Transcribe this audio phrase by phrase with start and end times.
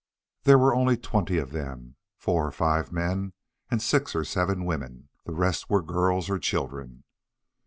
[0.45, 3.33] There were only twenty of them; four or five men
[3.69, 5.09] and six or seven women.
[5.27, 7.03] The rest were girls or children.